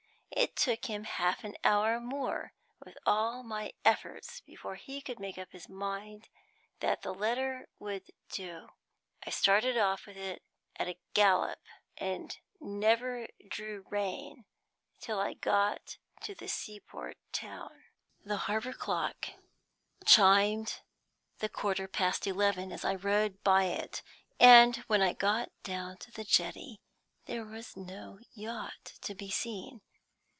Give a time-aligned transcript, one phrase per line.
[0.33, 2.53] It took half an hour more,
[2.83, 6.29] with all my efforts, before he could make up his mind
[6.79, 8.69] that the letter would do.
[9.25, 10.41] I started off with it
[10.77, 11.59] at a gallop,
[11.97, 14.45] and never drew rein
[14.99, 17.83] till I got to the sea port town.
[18.23, 19.29] The harbor clock
[20.05, 20.79] chimed
[21.39, 24.01] the quarter past eleven as I rode by it,
[24.39, 26.79] and when I got down to the jetty
[27.25, 29.81] there was no yacht to be seen.